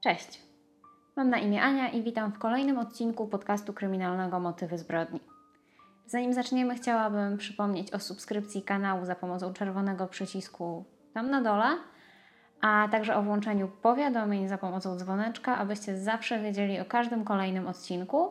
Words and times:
Cześć. 0.00 0.42
Mam 1.16 1.30
na 1.30 1.38
imię 1.38 1.62
Ania 1.62 1.88
i 1.88 2.02
witam 2.02 2.32
w 2.32 2.38
kolejnym 2.38 2.78
odcinku 2.78 3.28
podcastu 3.28 3.72
kryminalnego 3.72 4.40
Motywy 4.40 4.78
zbrodni. 4.78 5.20
Zanim 6.06 6.32
zaczniemy, 6.32 6.74
chciałabym 6.74 7.38
przypomnieć 7.38 7.92
o 7.92 7.98
subskrypcji 7.98 8.62
kanału 8.62 9.04
za 9.04 9.14
pomocą 9.14 9.52
czerwonego 9.52 10.06
przycisku 10.06 10.84
tam 11.14 11.30
na 11.30 11.42
dole, 11.42 11.66
a 12.60 12.88
także 12.90 13.16
o 13.16 13.22
włączeniu 13.22 13.68
powiadomień 13.68 14.48
za 14.48 14.58
pomocą 14.58 14.96
dzwoneczka, 14.96 15.56
abyście 15.58 15.98
zawsze 15.98 16.40
wiedzieli 16.40 16.80
o 16.80 16.84
każdym 16.84 17.24
kolejnym 17.24 17.66
odcinku. 17.66 18.30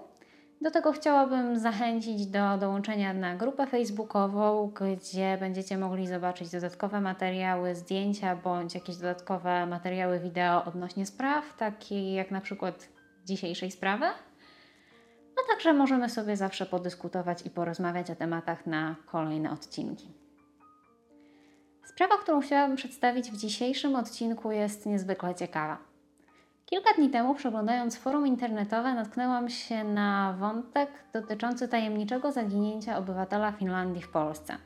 Do 0.62 0.71
tego 0.71 0.92
chciałabym 0.92 1.60
zachęcić 1.60 2.26
do 2.26 2.57
dołączenia 2.57 3.14
na 3.14 3.36
grupę 3.36 3.68
facebookową, 3.68 4.71
gdzie 4.76 5.38
będziecie 5.39 5.78
mogli 5.78 6.07
zobaczyć 6.07 6.50
dodatkowe 6.50 7.02
materiały, 7.02 7.76
zdjęcia 7.76 8.36
bądź 8.36 8.75
jakieś 8.75 8.96
dodatkowe 8.96 9.66
materiały 9.66 10.20
wideo 10.20 10.66
odnośnie 10.66 11.06
spraw, 11.06 11.57
takie 11.57 12.14
jak 12.14 12.32
na 12.32 12.42
przykład 12.42 12.88
dzisiejszej 13.25 13.71
sprawy. 13.71 14.06
A 15.36 15.50
także 15.50 15.74
możemy 15.74 16.10
sobie 16.10 16.38
zawsze 16.38 16.65
podyskutować 16.65 17.46
i 17.46 17.50
porozmawiać 17.50 18.12
o 18.12 18.15
tematach 18.15 18.65
na 18.65 18.96
kolejne 19.06 19.51
odcinki. 19.51 20.14
Sprawa, 21.86 22.18
którą 22.18 22.42
chciałabym 22.42 22.78
przedstawić 22.78 23.32
w 23.32 23.37
dzisiejszym 23.37 23.96
odcinku, 23.96 24.51
jest 24.51 24.86
niezwykle 24.86 25.36
ciekawa. 25.36 25.86
Kilka 26.70 26.94
dni 26.94 27.10
temu, 27.10 27.36
przeglądając 27.36 27.98
forum 27.98 28.28
internetowe, 28.28 28.94
natknęłam 28.94 29.50
się 29.50 29.84
na 29.84 30.36
wątek 30.39 30.90
dotyczący 31.14 31.68
tajemniczego 31.68 32.31
zaginięcia 32.31 32.98
obywatela 32.98 33.52
Finlandii 33.52 34.02
w 34.02 34.12
Polsce. 34.12 34.58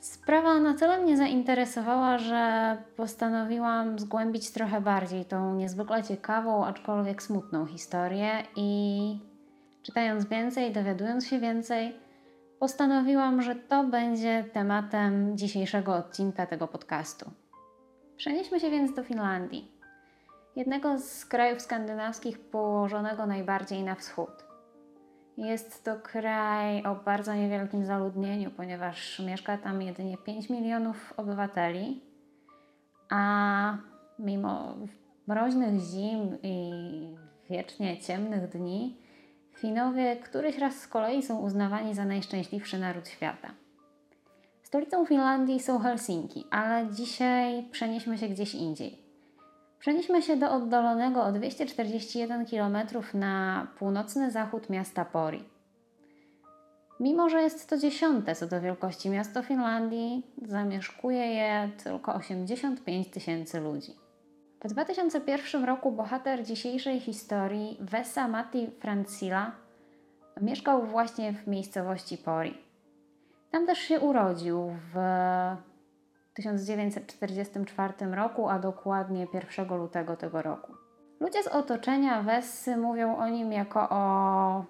Sprawa 0.00 0.60
na 0.60 0.74
tyle 0.74 0.98
mnie 0.98 1.16
zainteresowała, 1.16 2.18
że 2.18 2.76
postanowiłam 2.96 3.98
zgłębić 3.98 4.50
trochę 4.50 4.80
bardziej 4.80 5.24
tą 5.24 5.54
niezwykle 5.54 6.02
ciekawą, 6.02 6.66
aczkolwiek 6.66 7.22
smutną 7.22 7.66
historię 7.66 8.30
i 8.56 9.20
czytając 9.82 10.24
więcej, 10.24 10.72
dowiadując 10.72 11.26
się 11.26 11.38
więcej, 11.38 11.96
postanowiłam, 12.58 13.42
że 13.42 13.54
to 13.54 13.84
będzie 13.84 14.44
tematem 14.52 15.38
dzisiejszego 15.38 15.94
odcinka 15.94 16.46
tego 16.46 16.68
podcastu. 16.68 17.30
Przenieśmy 18.16 18.60
się 18.60 18.70
więc 18.70 18.94
do 18.94 19.02
Finlandii, 19.02 19.79
jednego 20.56 20.98
z 20.98 21.26
krajów 21.26 21.62
skandynawskich 21.62 22.38
położonego 22.38 23.26
najbardziej 23.26 23.82
na 23.82 23.94
wschód. 23.94 24.44
Jest 25.36 25.84
to 25.84 25.96
kraj 25.96 26.82
o 26.82 26.94
bardzo 26.94 27.34
niewielkim 27.34 27.84
zaludnieniu, 27.84 28.50
ponieważ 28.50 29.18
mieszka 29.18 29.58
tam 29.58 29.82
jedynie 29.82 30.16
5 30.16 30.50
milionów 30.50 31.14
obywateli, 31.16 32.00
a 33.10 33.76
mimo 34.18 34.74
mroźnych 35.26 35.80
zim 35.80 36.38
i 36.42 36.72
wiecznie 37.50 38.00
ciemnych 38.00 38.48
dni, 38.48 38.96
Finowie 39.56 40.16
któryś 40.16 40.58
raz 40.58 40.80
z 40.80 40.88
kolei 40.88 41.22
są 41.22 41.38
uznawani 41.38 41.94
za 41.94 42.04
najszczęśliwszy 42.04 42.78
naród 42.78 43.08
świata. 43.08 43.54
Stolicą 44.62 45.06
Finlandii 45.06 45.60
są 45.60 45.78
Helsinki, 45.78 46.44
ale 46.50 46.90
dzisiaj 46.92 47.68
przenieśmy 47.70 48.18
się 48.18 48.28
gdzieś 48.28 48.54
indziej. 48.54 49.09
Przenieśmy 49.80 50.22
się 50.22 50.36
do 50.36 50.52
oddalonego 50.52 51.24
o 51.24 51.32
241 51.32 52.46
km 52.46 52.78
na 53.14 53.66
północny 53.78 54.30
zachód 54.30 54.70
miasta 54.70 55.04
Pori. 55.04 55.44
Mimo, 57.00 57.28
że 57.28 57.42
jest 57.42 57.70
to 57.70 57.78
dziesiąte 57.78 58.34
co 58.34 58.46
do 58.46 58.60
wielkości 58.60 59.10
miasto 59.10 59.42
Finlandii, 59.42 60.26
zamieszkuje 60.42 61.26
je 61.26 61.70
tylko 61.84 62.14
85 62.14 63.10
tysięcy 63.10 63.60
ludzi. 63.60 63.92
W 64.64 64.68
2001 64.68 65.64
roku 65.64 65.92
bohater 65.92 66.44
dzisiejszej 66.44 67.00
historii, 67.00 67.76
Vesa 67.80 68.28
Matti 68.28 68.70
Francila, 68.80 69.52
mieszkał 70.40 70.86
właśnie 70.86 71.32
w 71.32 71.46
miejscowości 71.46 72.18
Pori. 72.18 72.58
Tam 73.50 73.66
też 73.66 73.78
się 73.78 74.00
urodził 74.00 74.72
w 74.94 74.98
1944 76.40 77.94
roku, 78.14 78.48
a 78.48 78.58
dokładnie 78.58 79.26
1 79.34 79.78
lutego 79.78 80.16
tego 80.16 80.42
roku. 80.42 80.72
Ludzie 81.20 81.42
z 81.42 81.46
otoczenia 81.46 82.22
Wessy 82.22 82.76
mówią 82.76 83.16
o 83.16 83.28
nim 83.28 83.52
jako 83.52 83.88
o, 83.90 84.64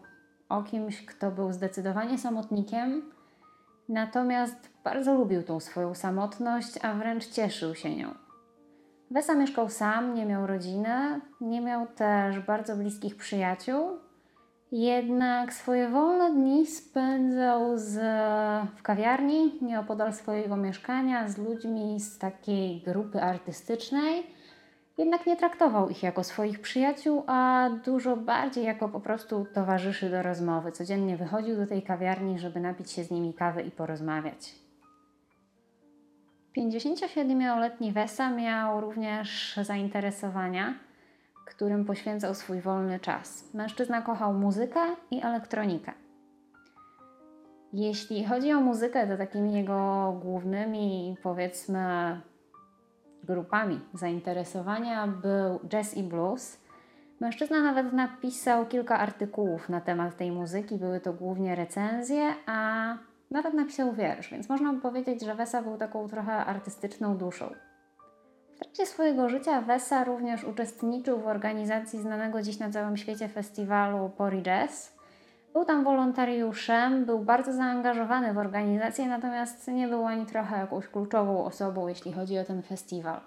o 0.48 0.62
kimś, 0.62 1.06
kto 1.06 1.30
był 1.30 1.53
zdecydowanie 1.53 2.19
samotnikiem, 2.19 3.12
natomiast 3.88 4.70
bardzo 4.84 5.14
lubił 5.14 5.42
tą 5.42 5.60
swoją 5.60 5.94
samotność, 5.94 6.78
a 6.82 6.94
wręcz 6.94 7.26
cieszył 7.26 7.75
się 7.75 7.97
nią. 7.97 8.14
Wesa 9.10 9.34
mieszkał 9.34 9.69
sam, 9.69 10.14
nie 10.14 10.26
miał 10.26 10.47
rodziny, 10.47 11.20
nie 11.41 11.60
miał 11.60 11.86
też 11.86 12.41
bardzo 12.41 12.76
bliskich 12.76 13.16
przyjaciół, 13.16 13.98
jednak 14.72 15.53
swoje 15.53 15.88
wolne 15.88 16.31
dni 16.31 16.66
spędzał 16.66 17.78
z, 17.78 17.94
w 18.76 18.82
kawiarni 18.82 19.58
nieopodal 19.62 20.12
swojego 20.12 20.56
mieszkania 20.56 21.28
z 21.28 21.38
ludźmi 21.38 22.00
z 22.00 22.19
takiej 22.19 22.80
grupy 22.80 23.22
artystycznej. 23.22 24.26
Jednak 24.98 25.26
nie 25.26 25.36
traktował 25.36 25.88
ich 25.88 26.03
jako 26.03 26.25
swoich 26.25 26.60
przyjaciół, 26.60 27.22
a 27.26 27.70
dużo 27.84 28.16
bardziej 28.16 28.64
jako 28.64 28.88
po 28.88 29.00
prostu 29.00 29.47
towarzyszy 29.54 30.10
do 30.10 30.22
rozmowy. 30.22 30.72
Codziennie 30.72 31.16
wychodził 31.16 31.56
do 31.56 31.66
tej 31.66 31.82
kawiarni, 31.82 32.38
żeby 32.38 32.60
napić 32.60 32.91
się 32.91 33.04
z 33.04 33.10
nimi 33.10 33.34
kawy 33.34 33.62
i 33.62 33.70
porozmawiać. 33.70 34.54
57-letni 36.56 37.92
Wesa 37.92 38.30
miał 38.30 38.80
również 38.80 39.60
zainteresowania, 39.62 40.75
którym 41.50 41.84
poświęcał 41.84 42.34
swój 42.34 42.61
wolny 42.61 43.00
czas. 43.00 43.55
Mężczyzna 43.55 44.03
kochał 44.03 44.34
muzykę 44.34 44.81
i 45.11 45.25
elektronikę. 45.25 45.93
Jeśli 47.72 48.25
chodzi 48.25 48.53
o 48.53 48.61
muzykę, 48.61 49.06
to 49.06 49.16
takimi 49.16 49.53
jego 49.55 50.12
głównymi, 50.22 51.16
powiedzmy, 51.22 52.21
grupami 53.25 53.81
zainteresowania 53.94 55.06
był 55.06 55.60
jazz 55.69 55.97
i 55.97 56.03
blues. 56.03 56.59
Mężczyzna 57.21 57.62
nawet 57.62 57.93
napisał 57.93 58.66
kilka 58.66 58.99
artykułów 58.99 59.69
na 59.69 59.81
temat 59.81 60.16
tej 60.16 60.33
muzyki, 60.33 60.77
były 60.77 61.00
to 61.00 61.12
głównie 61.12 61.55
recenzje, 61.55 62.34
a 62.47 62.97
nawet 63.31 63.55
napisał 63.55 63.93
wiersz, 63.93 64.31
więc 64.31 64.49
można 64.49 64.72
by 64.72 64.81
powiedzieć, 64.81 65.25
że 65.25 65.34
Wesa 65.34 65.62
był 65.62 65.77
taką 65.77 66.09
trochę 66.09 66.33
artystyczną 66.33 67.16
duszą. 67.16 67.55
W 68.60 68.62
trakcie 68.62 68.87
swojego 68.87 69.28
życia 69.28 69.60
Wesa 69.60 70.04
również 70.04 70.44
uczestniczył 70.44 71.21
w 71.21 71.26
organizacji 71.26 72.00
znanego 72.00 72.43
dziś 72.43 72.59
na 72.59 72.71
całym 72.71 72.97
świecie 72.97 73.28
festiwalu 73.28 74.10
Pori 74.16 74.43
Jazz. 74.43 74.97
Był 75.53 75.65
tam 75.65 75.84
wolontariuszem, 75.84 77.04
był 77.04 77.19
bardzo 77.19 77.53
zaangażowany 77.53 78.34
w 78.34 78.38
organizację, 78.38 79.06
natomiast 79.06 79.69
nie 79.69 79.88
był 79.88 80.06
ani 80.06 80.26
trochę 80.26 80.59
jakąś 80.59 80.88
kluczową 80.88 81.44
osobą, 81.44 81.88
jeśli 81.88 82.12
chodzi 82.12 82.38
o 82.38 82.44
ten 82.44 82.62
festiwal. 82.62 83.21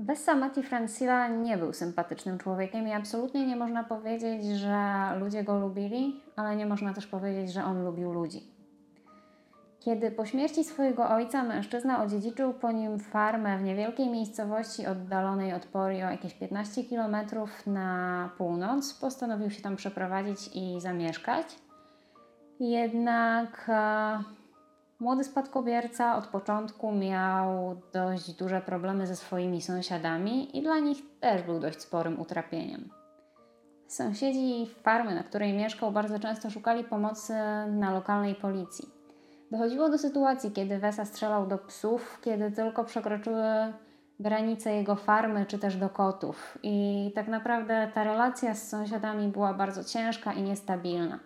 Wessa 0.00 0.34
Mati 0.34 0.62
Francila 0.62 1.28
nie 1.28 1.56
był 1.56 1.72
sympatycznym 1.72 2.38
człowiekiem 2.38 2.88
i 2.88 2.92
absolutnie 2.92 3.46
nie 3.46 3.56
można 3.56 3.84
powiedzieć, 3.84 4.44
że 4.44 5.04
ludzie 5.18 5.44
go 5.44 5.58
lubili, 5.58 6.20
ale 6.36 6.56
nie 6.56 6.66
można 6.66 6.94
też 6.94 7.06
powiedzieć, 7.06 7.52
że 7.52 7.64
on 7.64 7.84
lubił 7.84 8.12
ludzi. 8.12 8.53
Kiedy 9.84 10.10
po 10.10 10.26
śmierci 10.26 10.64
swojego 10.64 11.08
ojca 11.08 11.42
mężczyzna 11.42 12.02
odziedziczył 12.02 12.54
po 12.54 12.72
nim 12.72 12.98
farmę 12.98 13.58
w 13.58 13.62
niewielkiej 13.62 14.08
miejscowości 14.08 14.86
oddalonej 14.86 15.52
od 15.52 15.66
Pori 15.66 15.96
o 16.02 16.10
jakieś 16.10 16.34
15 16.34 16.84
km 16.84 17.16
na 17.66 18.30
północ, 18.38 18.94
postanowił 18.94 19.50
się 19.50 19.62
tam 19.62 19.76
przeprowadzić 19.76 20.50
i 20.54 20.80
zamieszkać. 20.80 21.46
Jednak 22.60 23.66
e, 23.68 24.22
młody 25.00 25.24
spadkobierca 25.24 26.16
od 26.16 26.26
początku 26.26 26.92
miał 26.92 27.76
dość 27.92 28.32
duże 28.32 28.60
problemy 28.60 29.06
ze 29.06 29.16
swoimi 29.16 29.62
sąsiadami 29.62 30.58
i 30.58 30.62
dla 30.62 30.78
nich 30.78 30.98
też 31.20 31.42
był 31.42 31.60
dość 31.60 31.80
sporym 31.80 32.20
utrapieniem. 32.20 32.88
Sąsiedzi 33.86 34.66
farmy, 34.82 35.14
na 35.14 35.22
której 35.22 35.52
mieszkał, 35.52 35.92
bardzo 35.92 36.18
często 36.18 36.50
szukali 36.50 36.84
pomocy 36.84 37.32
na 37.68 37.94
lokalnej 37.94 38.34
policji. 38.34 39.03
Dochodziło 39.54 39.88
do 39.88 39.98
sytuacji, 39.98 40.50
kiedy 40.50 40.78
Wesa 40.78 41.04
strzelał 41.04 41.46
do 41.46 41.58
psów, 41.58 42.18
kiedy 42.22 42.50
tylko 42.50 42.84
przekroczyły 42.84 43.44
granice 44.20 44.74
jego 44.74 44.96
farmy, 44.96 45.46
czy 45.46 45.58
też 45.58 45.76
do 45.76 45.88
kotów. 45.88 46.58
I 46.62 47.12
tak 47.14 47.28
naprawdę 47.28 47.90
ta 47.94 48.04
relacja 48.04 48.54
z 48.54 48.68
sąsiadami 48.68 49.28
była 49.28 49.54
bardzo 49.54 49.84
ciężka 49.84 50.32
i 50.32 50.42
niestabilna. 50.42 51.18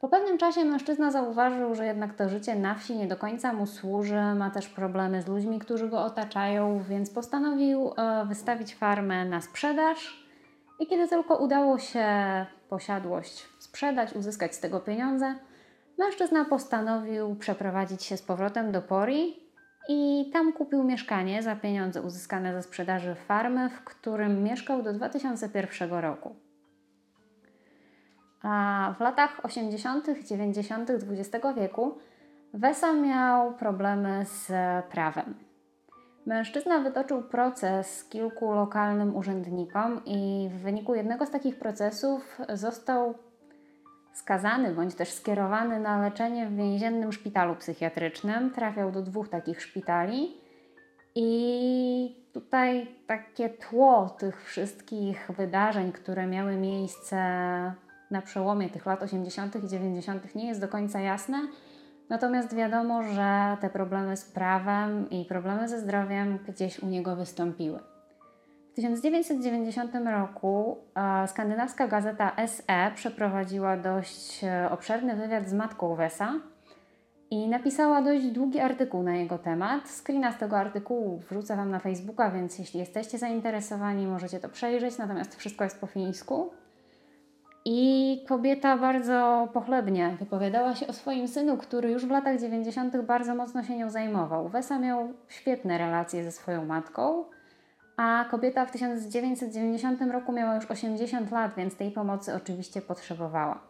Po 0.00 0.08
pewnym 0.08 0.38
czasie 0.38 0.64
mężczyzna 0.64 1.10
zauważył, 1.10 1.74
że 1.74 1.86
jednak 1.86 2.14
to 2.14 2.28
życie 2.28 2.56
na 2.56 2.74
wsi 2.74 2.96
nie 2.96 3.06
do 3.06 3.16
końca 3.16 3.52
mu 3.52 3.66
służy, 3.66 4.34
ma 4.36 4.50
też 4.50 4.68
problemy 4.68 5.22
z 5.22 5.28
ludźmi, 5.28 5.58
którzy 5.58 5.88
go 5.88 6.02
otaczają, 6.04 6.82
więc 6.88 7.10
postanowił 7.10 7.92
e, 7.96 8.24
wystawić 8.26 8.74
farmę 8.74 9.24
na 9.24 9.40
sprzedaż. 9.40 10.28
I 10.80 10.86
kiedy 10.86 11.08
tylko 11.08 11.36
udało 11.36 11.78
się 11.78 12.06
posiadłość 12.68 13.48
sprzedać, 13.58 14.12
uzyskać 14.12 14.54
z 14.54 14.60
tego 14.60 14.80
pieniądze, 14.80 15.34
mężczyzna 15.98 16.44
postanowił 16.44 17.36
przeprowadzić 17.36 18.02
się 18.04 18.16
z 18.16 18.22
powrotem 18.22 18.72
do 18.72 18.82
Pori 18.82 19.36
i 19.88 20.30
tam 20.32 20.52
kupił 20.52 20.84
mieszkanie 20.84 21.42
za 21.42 21.56
pieniądze 21.56 22.02
uzyskane 22.02 22.52
ze 22.52 22.62
sprzedaży 22.62 23.14
farmy, 23.14 23.70
w 23.70 23.84
którym 23.84 24.42
mieszkał 24.42 24.82
do 24.82 24.92
2001 24.92 25.90
roku. 25.90 26.36
A 28.42 28.94
w 28.98 29.00
latach 29.00 29.40
80., 29.42 30.06
90. 30.28 30.90
XX 30.90 31.46
wieku 31.56 31.98
Wesa 32.54 32.92
miał 32.92 33.54
problemy 33.54 34.24
z 34.24 34.52
prawem. 34.90 35.34
Mężczyzna 36.26 36.80
wytoczył 36.80 37.22
proces 37.22 38.04
kilku 38.04 38.52
lokalnym 38.52 39.16
urzędnikom 39.16 40.00
i 40.04 40.48
w 40.52 40.62
wyniku 40.62 40.94
jednego 40.94 41.26
z 41.26 41.30
takich 41.30 41.58
procesów 41.58 42.38
został 42.54 43.14
skazany 44.18 44.74
bądź 44.74 44.94
też 44.94 45.12
skierowany 45.12 45.80
na 45.80 46.02
leczenie 46.02 46.46
w 46.46 46.56
więziennym 46.56 47.12
szpitalu 47.12 47.56
psychiatrycznym. 47.56 48.50
Trafiał 48.50 48.92
do 48.92 49.02
dwóch 49.02 49.28
takich 49.28 49.62
szpitali 49.62 50.36
i 51.14 52.16
tutaj 52.32 52.88
takie 53.06 53.48
tło 53.48 54.16
tych 54.18 54.44
wszystkich 54.44 55.30
wydarzeń, 55.36 55.92
które 55.92 56.26
miały 56.26 56.56
miejsce 56.56 57.16
na 58.10 58.22
przełomie 58.22 58.70
tych 58.70 58.86
lat 58.86 59.02
80. 59.02 59.64
i 59.64 59.68
90. 59.68 60.34
nie 60.34 60.48
jest 60.48 60.60
do 60.60 60.68
końca 60.68 61.00
jasne. 61.00 61.38
Natomiast 62.08 62.54
wiadomo, 62.54 63.02
że 63.02 63.56
te 63.60 63.70
problemy 63.70 64.16
z 64.16 64.24
prawem 64.24 65.10
i 65.10 65.24
problemy 65.24 65.68
ze 65.68 65.80
zdrowiem 65.80 66.38
gdzieś 66.48 66.82
u 66.82 66.86
niego 66.86 67.16
wystąpiły. 67.16 67.78
W 68.78 68.80
1990 68.80 69.92
roku 70.12 70.76
skandynawska 71.26 71.88
gazeta 71.88 72.32
SE 72.46 72.90
przeprowadziła 72.94 73.76
dość 73.76 74.44
e, 74.44 74.70
obszerny 74.70 75.16
wywiad 75.16 75.48
z 75.48 75.52
matką 75.52 75.94
Wesa 75.94 76.34
i 77.30 77.48
napisała 77.48 78.02
dość 78.02 78.26
długi 78.26 78.60
artykuł 78.60 79.02
na 79.02 79.16
jego 79.16 79.38
temat. 79.38 79.88
Screena 79.88 80.32
z 80.32 80.38
tego 80.38 80.58
artykułu 80.58 81.18
wrzucę 81.30 81.56
Wam 81.56 81.70
na 81.70 81.78
Facebooka, 81.78 82.30
więc 82.30 82.58
jeśli 82.58 82.80
jesteście 82.80 83.18
zainteresowani, 83.18 84.06
możecie 84.06 84.40
to 84.40 84.48
przejrzeć, 84.48 84.98
natomiast 84.98 85.36
wszystko 85.36 85.64
jest 85.64 85.80
po 85.80 85.86
fińsku. 85.86 86.50
I 87.64 88.24
kobieta 88.28 88.76
bardzo 88.76 89.48
pochlebnie 89.52 90.16
wypowiadała 90.18 90.74
się 90.74 90.86
o 90.86 90.92
swoim 90.92 91.28
synu, 91.28 91.56
który 91.56 91.90
już 91.90 92.06
w 92.06 92.10
latach 92.10 92.40
90. 92.40 92.96
bardzo 92.96 93.34
mocno 93.34 93.62
się 93.62 93.76
nią 93.76 93.90
zajmował. 93.90 94.48
Wesa 94.48 94.78
miał 94.78 95.12
świetne 95.28 95.78
relacje 95.78 96.24
ze 96.24 96.32
swoją 96.32 96.64
matką, 96.64 97.24
a 97.98 98.24
kobieta 98.30 98.66
w 98.66 98.70
1990 98.70 100.00
roku 100.12 100.32
miała 100.32 100.54
już 100.54 100.66
80 100.66 101.30
lat, 101.30 101.54
więc 101.56 101.76
tej 101.76 101.90
pomocy 101.90 102.34
oczywiście 102.34 102.82
potrzebowała. 102.82 103.60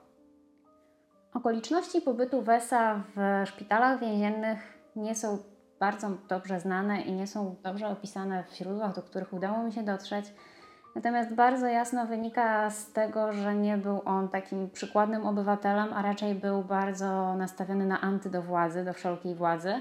Okoliczności 1.35 2.01
pobytu 2.01 2.43
Wesa 2.43 3.03
w 3.17 3.49
szpitalach 3.49 4.01
więziennych 4.01 4.59
nie 4.97 5.15
są 5.15 5.39
bardzo 5.81 6.11
dobrze 6.29 6.61
znane 6.61 7.01
i 7.01 7.13
nie 7.13 7.27
są 7.27 7.57
dobrze 7.63 7.89
opisane 7.89 8.45
w 8.45 8.57
źródłach, 8.57 8.95
do 8.95 9.03
których 9.03 9.33
udało 9.33 9.63
mi 9.63 9.73
się 9.73 9.83
dotrzeć. 9.83 10.35
Natomiast 10.95 11.35
bardzo 11.35 11.67
jasno 11.67 12.07
wynika 12.07 12.71
z 12.71 12.93
tego, 12.93 13.33
że 13.33 13.55
nie 13.55 13.77
był 13.77 14.03
on 14.05 14.29
takim 14.29 14.71
przykładnym 14.71 15.27
obywatelem, 15.27 15.93
a 15.93 16.03
raczej 16.03 16.35
był 16.35 16.63
bardzo 16.63 17.35
nastawiony 17.35 17.87
na 17.87 18.01
anty 18.01 18.31
do 18.31 18.43
władzy, 18.43 18.85
do 18.85 18.93
wszelkiej 18.93 19.35
władzy. 19.35 19.75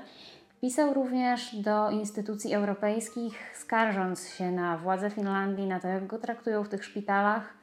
Pisał 0.61 0.93
również 0.93 1.55
do 1.55 1.89
instytucji 1.91 2.53
europejskich, 2.53 3.57
skarżąc 3.57 4.29
się 4.29 4.51
na 4.51 4.77
władze 4.77 5.09
Finlandii, 5.09 5.67
na 5.67 5.79
to, 5.79 5.87
jak 5.87 6.07
go 6.07 6.19
traktują 6.19 6.63
w 6.63 6.69
tych 6.69 6.85
szpitalach. 6.85 7.53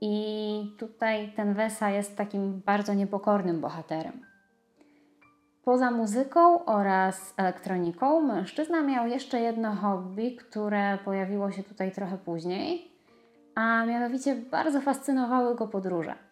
I 0.00 0.76
tutaj 0.78 1.32
ten 1.36 1.54
Wesa 1.54 1.90
jest 1.90 2.16
takim 2.16 2.62
bardzo 2.66 2.94
niepokornym 2.94 3.60
bohaterem. 3.60 4.26
Poza 5.64 5.90
muzyką 5.90 6.64
oraz 6.64 7.34
elektroniką, 7.36 8.20
mężczyzna 8.20 8.82
miał 8.82 9.06
jeszcze 9.06 9.40
jedno 9.40 9.74
hobby, 9.74 10.36
które 10.36 10.98
pojawiło 11.04 11.50
się 11.52 11.62
tutaj 11.62 11.92
trochę 11.92 12.18
później, 12.18 12.90
a 13.54 13.86
mianowicie 13.86 14.34
bardzo 14.34 14.80
fascynowały 14.80 15.54
go 15.54 15.68
podróże. 15.68 16.29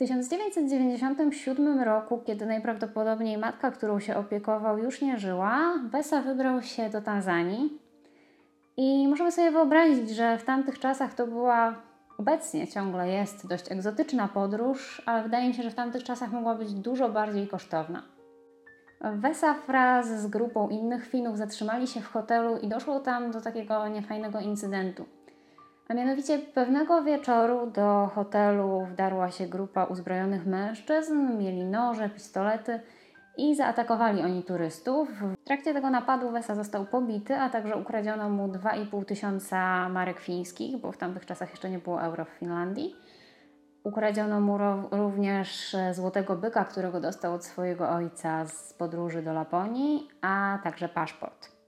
W 0.00 0.02
1997 0.02 1.80
roku, 1.80 2.18
kiedy 2.26 2.46
najprawdopodobniej 2.46 3.38
matka, 3.38 3.70
którą 3.70 4.00
się 4.00 4.16
opiekował, 4.16 4.78
już 4.78 5.02
nie 5.02 5.18
żyła, 5.18 5.74
Besa 5.92 6.22
wybrał 6.22 6.62
się 6.62 6.90
do 6.90 7.00
Tanzanii. 7.02 7.78
I 8.76 9.08
możemy 9.08 9.32
sobie 9.32 9.50
wyobrazić, 9.50 10.10
że 10.10 10.38
w 10.38 10.44
tamtych 10.44 10.78
czasach 10.78 11.14
to 11.14 11.26
była 11.26 11.74
obecnie 12.18 12.68
ciągle 12.68 13.08
jest 13.08 13.46
dość 13.46 13.72
egzotyczna 13.72 14.28
podróż, 14.28 15.02
ale 15.06 15.22
wydaje 15.22 15.48
mi 15.48 15.54
się, 15.54 15.62
że 15.62 15.70
w 15.70 15.74
tamtych 15.74 16.04
czasach 16.04 16.32
mogła 16.32 16.54
być 16.54 16.74
dużo 16.74 17.08
bardziej 17.08 17.48
kosztowna. 17.48 18.02
Wesa 19.00 19.54
wraz 19.66 20.20
z 20.20 20.26
grupą 20.26 20.68
innych 20.68 21.08
Finów 21.08 21.38
zatrzymali 21.38 21.86
się 21.86 22.00
w 22.00 22.12
hotelu 22.12 22.58
i 22.58 22.68
doszło 22.68 23.00
tam 23.00 23.30
do 23.30 23.40
takiego 23.40 23.88
niefajnego 23.88 24.40
incydentu. 24.40 25.04
A 25.90 25.94
mianowicie 25.94 26.38
pewnego 26.38 27.02
wieczoru 27.02 27.70
do 27.70 28.10
hotelu 28.14 28.86
wdarła 28.92 29.30
się 29.30 29.46
grupa 29.46 29.84
uzbrojonych 29.84 30.46
mężczyzn, 30.46 31.38
mieli 31.38 31.64
noże, 31.64 32.08
pistolety 32.08 32.80
i 33.36 33.54
zaatakowali 33.56 34.22
oni 34.22 34.42
turystów. 34.42 35.08
W 35.42 35.44
trakcie 35.44 35.74
tego 35.74 35.90
napadu 35.90 36.30
Wesa 36.30 36.54
został 36.54 36.86
pobity, 36.86 37.36
a 37.36 37.50
także 37.50 37.76
ukradziono 37.76 38.30
mu 38.30 38.48
2,5 38.48 39.04
tysiąca 39.04 39.88
marek 39.88 40.20
fińskich, 40.20 40.76
bo 40.76 40.92
w 40.92 40.96
tamtych 40.96 41.26
czasach 41.26 41.50
jeszcze 41.50 41.70
nie 41.70 41.78
było 41.78 42.02
euro 42.02 42.24
w 42.24 42.28
Finlandii. 42.28 42.94
Ukradziono 43.84 44.40
mu 44.40 44.58
również 44.90 45.76
złotego 45.92 46.36
byka, 46.36 46.64
którego 46.64 47.00
dostał 47.00 47.34
od 47.34 47.44
swojego 47.44 47.90
ojca 47.90 48.46
z 48.46 48.74
podróży 48.74 49.22
do 49.22 49.32
Laponii, 49.32 50.08
a 50.22 50.58
także 50.62 50.88
paszport. 50.88 51.59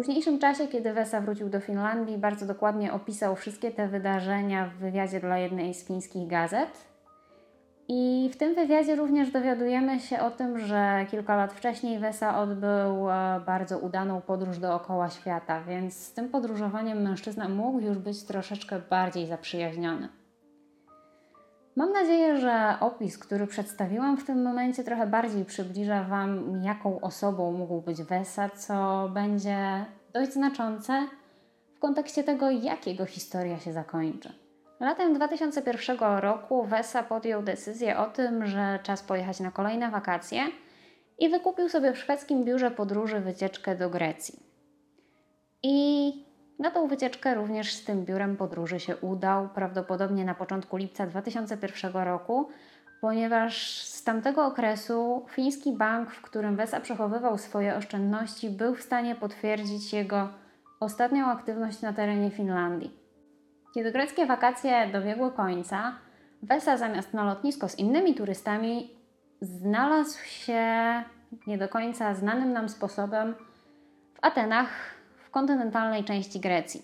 Późniejszym 0.00 0.38
czasie, 0.38 0.68
kiedy 0.68 0.92
Wesa 0.92 1.20
wrócił 1.20 1.48
do 1.48 1.60
Finlandii, 1.60 2.18
bardzo 2.18 2.46
dokładnie 2.46 2.92
opisał 2.92 3.36
wszystkie 3.36 3.70
te 3.70 3.88
wydarzenia 3.88 4.66
w 4.66 4.74
wywiadzie 4.74 5.20
dla 5.20 5.38
jednej 5.38 5.74
z 5.74 5.86
fińskich 5.86 6.28
gazet. 6.28 6.68
I 7.88 8.30
w 8.32 8.36
tym 8.36 8.54
wywiadzie 8.54 8.96
również 8.96 9.30
dowiadujemy 9.30 10.00
się 10.00 10.20
o 10.20 10.30
tym, 10.30 10.58
że 10.58 11.06
kilka 11.10 11.36
lat 11.36 11.52
wcześniej 11.52 11.98
Wesa 11.98 12.38
odbył 12.38 13.10
e, 13.10 13.40
bardzo 13.46 13.78
udaną 13.78 14.20
podróż 14.20 14.58
dookoła 14.58 15.10
świata, 15.10 15.62
więc 15.62 15.94
z 15.94 16.12
tym 16.12 16.28
podróżowaniem 16.28 17.02
mężczyzna 17.02 17.48
mógł 17.48 17.80
już 17.80 17.98
być 17.98 18.22
troszeczkę 18.22 18.80
bardziej 18.90 19.26
zaprzyjaźniony. 19.26 20.19
Mam 21.80 21.92
nadzieję, 21.92 22.36
że 22.36 22.74
opis, 22.80 23.18
który 23.18 23.46
przedstawiłam 23.46 24.16
w 24.16 24.24
tym 24.24 24.42
momencie, 24.42 24.84
trochę 24.84 25.06
bardziej 25.06 25.44
przybliża 25.44 26.04
Wam, 26.04 26.62
jaką 26.62 27.00
osobą 27.00 27.52
mógł 27.52 27.80
być 27.80 28.02
Wesa, 28.02 28.48
co 28.48 29.08
będzie 29.14 29.84
dość 30.12 30.32
znaczące 30.32 31.08
w 31.76 31.78
kontekście 31.78 32.24
tego, 32.24 32.50
jak 32.50 32.86
jego 32.86 33.06
historia 33.06 33.58
się 33.58 33.72
zakończy. 33.72 34.32
Latem 34.80 35.14
2001 35.14 35.98
roku 36.20 36.64
Wesa 36.64 37.02
podjął 37.02 37.42
decyzję 37.42 37.98
o 37.98 38.06
tym, 38.06 38.46
że 38.46 38.78
czas 38.82 39.02
pojechać 39.02 39.40
na 39.40 39.50
kolejne 39.50 39.90
wakacje 39.90 40.42
i 41.18 41.28
wykupił 41.28 41.68
sobie 41.68 41.92
w 41.92 41.98
szwedzkim 41.98 42.44
biurze 42.44 42.70
podróży 42.70 43.20
wycieczkę 43.20 43.76
do 43.76 43.90
Grecji. 43.90 44.38
I 45.62 46.29
na 46.60 46.70
tą 46.70 46.86
wycieczkę 46.86 47.34
również 47.34 47.74
z 47.74 47.84
tym 47.84 48.04
biurem 48.04 48.36
podróży 48.36 48.80
się 48.80 48.96
udał, 48.96 49.48
prawdopodobnie 49.48 50.24
na 50.24 50.34
początku 50.34 50.76
lipca 50.76 51.06
2001 51.06 51.92
roku, 51.92 52.48
ponieważ 53.00 53.82
z 53.82 54.04
tamtego 54.04 54.46
okresu 54.46 55.26
fiński 55.30 55.72
bank, 55.72 56.10
w 56.10 56.22
którym 56.22 56.56
Wesa 56.56 56.80
przechowywał 56.80 57.38
swoje 57.38 57.76
oszczędności, 57.76 58.50
był 58.50 58.74
w 58.74 58.82
stanie 58.82 59.14
potwierdzić 59.14 59.92
jego 59.92 60.28
ostatnią 60.80 61.26
aktywność 61.26 61.82
na 61.82 61.92
terenie 61.92 62.30
Finlandii. 62.30 62.90
Kiedy 63.74 63.92
greckie 63.92 64.26
wakacje 64.26 64.88
dobiegły 64.92 65.32
końca, 65.32 65.94
Wesa 66.42 66.76
zamiast 66.76 67.14
na 67.14 67.24
lotnisko 67.24 67.68
z 67.68 67.78
innymi 67.78 68.14
turystami 68.14 68.90
znalazł 69.40 70.18
się 70.24 70.64
nie 71.46 71.58
do 71.58 71.68
końca 71.68 72.14
znanym 72.14 72.52
nam 72.52 72.68
sposobem 72.68 73.34
w 74.14 74.18
Atenach 74.24 74.99
w 75.30 75.32
kontynentalnej 75.32 76.04
części 76.04 76.40
Grecji. 76.40 76.82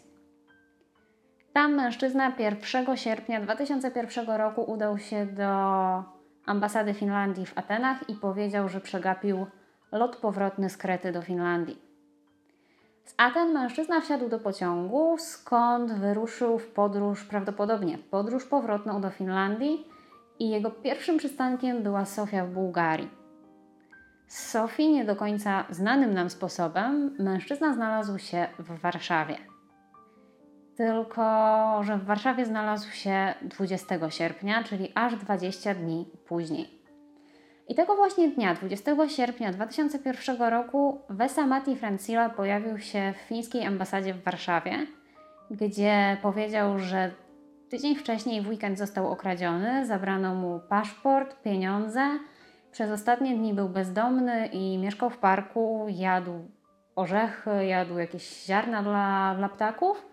Tam 1.53 1.75
mężczyzna 1.75 2.33
1 2.39 2.97
sierpnia 2.97 3.41
2001 3.41 4.27
roku 4.31 4.63
udał 4.63 4.99
się 4.99 5.27
do 5.27 5.51
ambasady 6.47 6.95
Finlandii 6.95 7.47
w 7.47 7.59
Atenach 7.59 8.11
i 8.11 8.15
powiedział, 8.15 8.69
że 8.69 8.81
przegapił 8.81 9.47
lot 9.93 10.17
powrotny 10.17 10.71
z 10.71 10.77
Krety 10.77 11.13
do 11.13 11.23
Finlandii. 11.23 11.79
Z 13.05 13.15
Aten 13.17 13.53
mężczyzna 13.53 14.01
wsiadł 14.01 14.29
do 14.29 14.39
pociągu, 14.39 15.17
skąd 15.19 15.93
wyruszył 15.93 16.59
w 16.59 16.67
podróż, 16.67 17.25
prawdopodobnie 17.25 17.99
podróż 17.99 18.45
powrotną 18.45 19.01
do 19.01 19.11
Finlandii 19.11 19.87
i 20.39 20.51
jego 20.51 20.71
pierwszym 20.71 21.19
przystankiem 21.19 21.83
była 21.83 22.05
Sofia 22.05 22.45
w 22.45 22.51
Bułgarii. 22.51 23.26
Z 24.27 24.51
Sofii 24.51 24.93
nie 24.93 25.05
do 25.05 25.17
końca 25.17 25.65
znanym 25.71 26.15
nam 26.15 26.31
sposobem 26.31 27.17
mężczyzna 27.19 27.75
znalazł 27.75 28.19
się 28.19 28.47
w 28.59 28.81
Warszawie. 28.81 29.37
Tylko, 30.77 31.23
że 31.83 31.99
w 31.99 32.05
Warszawie 32.05 32.45
znalazł 32.45 32.91
się 32.91 33.35
20 33.43 34.11
sierpnia, 34.11 34.65
czyli 34.65 34.93
aż 34.95 35.17
20 35.17 35.75
dni 35.75 36.11
później. 36.27 36.77
I 37.69 37.75
tego 37.75 37.97
właśnie 37.97 38.29
dnia, 38.29 38.55
20 38.55 39.09
sierpnia 39.09 39.53
2001 39.53 40.43
roku, 40.43 41.01
Vesa 41.11 41.47
Mati 41.47 41.77
Francila 41.77 42.31
pojawił 42.31 42.79
się 42.79 43.15
w 43.17 43.29
fińskiej 43.29 43.67
ambasadzie 43.67 44.15
w 44.15 44.23
Warszawie, 44.23 44.87
gdzie 45.51 46.17
powiedział, 46.23 46.79
że 46.79 47.11
tydzień 47.69 47.97
wcześniej 47.97 48.43
w 48.43 48.49
weekend 48.49 48.79
został 48.79 49.11
okradziony, 49.11 49.87
zabrano 49.87 50.35
mu 50.35 50.61
paszport, 50.69 51.43
pieniądze. 51.43 52.19
Przez 52.77 52.91
ostatnie 52.91 53.37
dni 53.37 53.55
był 53.55 53.69
bezdomny 53.69 54.47
i 54.47 54.79
mieszkał 54.79 55.11
w 55.11 55.19
parku, 55.19 55.87
jadł 55.89 56.33
orzechy, 56.97 57.67
jadł 57.67 57.99
jakieś 57.99 58.47
ziarna 58.47 58.83
dla, 58.83 59.35
dla 59.35 59.49
ptaków. 59.49 60.07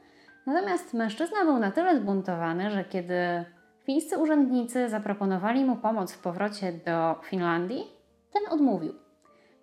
Natomiast 0.46 0.94
mężczyzna 0.94 1.46
był 1.46 1.60
na 1.60 1.72
tyle 1.72 1.98
zbuntowany, 1.98 2.72
że 2.72 2.84
kiedy 2.84 3.46
fińscy 3.86 4.18
urzędnicy 4.18 4.90
zaproponowali 4.90 5.66
mu 5.66 5.76
pomoc 5.76 6.14
w 6.14 6.22
powrocie 6.22 6.74
do 6.74 7.16
Finlandii, 7.24 7.88
ten 8.34 8.42
odmówił. 8.50 8.94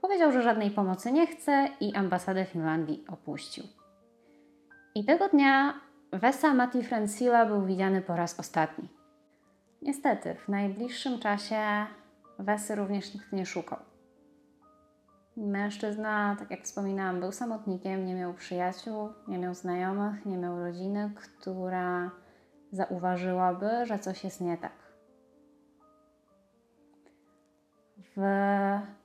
Powiedział, 0.01 0.33
że 0.33 0.43
żadnej 0.43 0.71
pomocy 0.71 1.13
nie 1.13 1.27
chce 1.27 1.69
i 1.81 1.95
ambasadę 1.95 2.45
Finlandii 2.45 3.05
opuścił. 3.09 3.65
I 4.95 5.05
tego 5.05 5.29
dnia 5.29 5.75
Vesa 6.13 6.55
Mati 6.55 6.83
Francila 6.83 7.47
był 7.47 7.63
widziany 7.63 8.03
po 8.03 8.17
raz 8.17 8.41
ostatni. 8.41 8.89
Niestety, 9.83 10.35
w 10.35 10.49
najbliższym 10.49 11.19
czasie 11.19 11.57
Wesy 12.41 12.75
również 12.75 13.15
nikt 13.15 13.33
nie 13.33 13.47
szukał. 13.47 13.79
Mężczyzna, 15.37 16.37
tak 16.39 16.51
jak 16.51 16.63
wspominałam, 16.63 17.21
był 17.21 17.33
samotnikiem, 17.33 18.07
nie 18.07 18.15
miał 18.15 18.35
przyjaciół, 18.35 19.09
nie 19.29 19.39
miał 19.39 19.55
znajomych, 19.55 20.27
nie 20.27 20.37
miał 20.37 20.59
rodziny, 20.59 21.13
która 21.15 22.11
zauważyłaby, 22.73 23.87
że 23.87 23.99
coś 23.99 24.25
jest 24.25 24.41
nie 24.41 24.59
tak. 24.59 24.73
W 28.17 28.21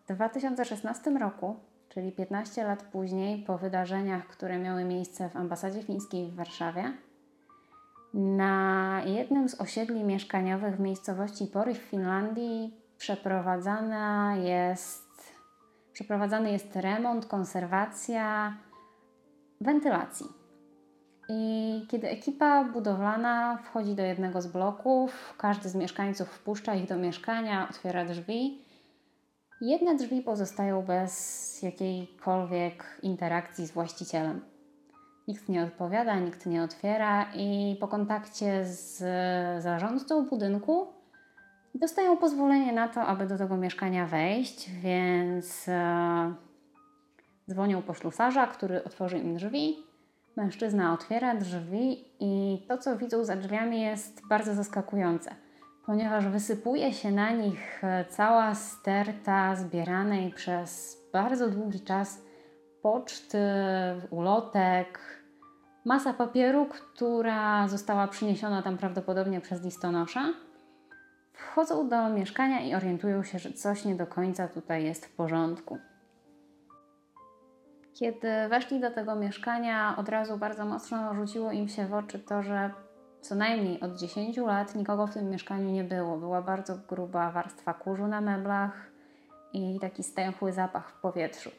2016 0.09 1.11
roku, 1.11 1.55
czyli 1.89 2.11
15 2.11 2.63
lat 2.63 2.83
później, 2.83 3.43
po 3.43 3.57
wydarzeniach, 3.57 4.27
które 4.27 4.59
miały 4.59 4.83
miejsce 4.83 5.29
w 5.29 5.35
ambasadzie 5.35 5.83
fińskiej 5.83 6.31
w 6.31 6.35
Warszawie, 6.35 6.93
na 8.13 9.01
jednym 9.05 9.49
z 9.49 9.61
osiedli 9.61 10.03
mieszkaniowych 10.03 10.75
w 10.75 10.79
miejscowości 10.79 11.47
Pory 11.47 11.73
w 11.73 11.77
Finlandii 11.77 12.84
przeprowadzana 12.97 14.35
jest, 14.35 15.33
przeprowadzany 15.93 16.51
jest 16.51 16.75
remont, 16.75 17.25
konserwacja 17.25 18.53
wentylacji. 19.61 20.25
I 21.29 21.85
kiedy 21.89 22.09
ekipa 22.09 22.63
budowlana 22.63 23.57
wchodzi 23.57 23.95
do 23.95 24.03
jednego 24.03 24.41
z 24.41 24.47
bloków, 24.47 25.33
każdy 25.37 25.69
z 25.69 25.75
mieszkańców 25.75 26.29
wpuszcza 26.29 26.75
ich 26.75 26.87
do 26.87 26.97
mieszkania, 26.97 27.69
otwiera 27.69 28.05
drzwi. 28.05 28.61
Jedne 29.61 29.95
drzwi 29.95 30.21
pozostają 30.21 30.81
bez 30.81 31.61
jakiejkolwiek 31.61 32.99
interakcji 33.03 33.67
z 33.67 33.71
właścicielem. 33.71 34.41
Nikt 35.27 35.49
nie 35.49 35.63
odpowiada, 35.63 36.19
nikt 36.19 36.45
nie 36.45 36.63
otwiera, 36.63 37.33
i 37.33 37.77
po 37.79 37.87
kontakcie 37.87 38.65
z 38.65 38.97
zarządcą 39.63 40.25
budynku 40.25 40.94
dostają 41.79 42.17
pozwolenie 42.17 42.73
na 42.73 42.87
to, 42.87 43.01
aby 43.01 43.25
do 43.25 43.37
tego 43.37 43.57
mieszkania 43.57 44.05
wejść, 44.05 44.69
więc 44.69 45.69
e, 45.69 46.33
dzwonią 47.49 47.81
po 47.81 47.93
ślusarza, 47.93 48.47
który 48.47 48.83
otworzy 48.83 49.17
im 49.17 49.35
drzwi. 49.35 49.77
Mężczyzna 50.37 50.93
otwiera 50.93 51.35
drzwi 51.35 52.05
i 52.19 52.65
to, 52.67 52.77
co 52.77 52.97
widzą 52.97 53.23
za 53.23 53.35
drzwiami, 53.35 53.81
jest 53.81 54.27
bardzo 54.27 54.53
zaskakujące, 54.53 55.35
ponieważ 55.85 56.27
wysypuje 56.27 56.93
się 56.93 57.11
na 57.11 57.31
nich 57.31 57.83
e, 57.83 58.05
cała 58.09 58.55
sterta 58.55 59.55
zbieranej 59.55 60.31
przez 60.31 60.97
bardzo 61.13 61.49
długi 61.49 61.79
czas 61.81 62.21
poczty, 62.81 63.39
ulotek, 64.09 64.99
masa 65.85 66.13
papieru, 66.13 66.65
która 66.65 67.67
została 67.67 68.07
przyniesiona 68.07 68.61
tam 68.61 68.77
prawdopodobnie 68.77 69.41
przez 69.41 69.63
listonosza. 69.63 70.33
Wchodzą 71.35 71.89
do 71.89 72.09
mieszkania 72.09 72.61
i 72.61 72.75
orientują 72.75 73.23
się, 73.23 73.39
że 73.39 73.53
coś 73.53 73.85
nie 73.85 73.95
do 73.95 74.07
końca 74.07 74.47
tutaj 74.47 74.83
jest 74.83 75.05
w 75.05 75.15
porządku. 75.15 75.77
Kiedy 77.93 78.27
weszli 78.49 78.79
do 78.79 78.91
tego 78.91 79.15
mieszkania, 79.15 79.95
od 79.97 80.09
razu 80.09 80.37
bardzo 80.37 80.65
mocno 80.65 81.15
rzuciło 81.15 81.51
im 81.51 81.67
się 81.67 81.87
w 81.87 81.93
oczy 81.93 82.19
to, 82.19 82.43
że 82.43 82.71
co 83.21 83.35
najmniej 83.35 83.79
od 83.79 83.97
10 83.97 84.37
lat 84.37 84.75
nikogo 84.75 85.07
w 85.07 85.13
tym 85.13 85.29
mieszkaniu 85.29 85.69
nie 85.71 85.83
było. 85.83 86.17
Była 86.17 86.41
bardzo 86.41 86.77
gruba 86.89 87.31
warstwa 87.31 87.73
kurzu 87.73 88.07
na 88.07 88.21
meblach 88.21 88.91
i 89.53 89.79
taki 89.81 90.03
stęchły 90.03 90.53
zapach 90.53 90.89
w 90.89 91.01
powietrzu. 91.01 91.49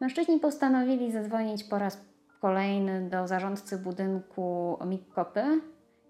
Mężczyźni 0.00 0.40
postanowili 0.40 1.12
zadzwonić 1.12 1.64
po 1.64 1.78
raz 1.78 2.04
kolejny 2.40 3.08
do 3.10 3.28
zarządcy 3.28 3.78
budynku 3.78 4.78
Mikkopy 4.86 5.60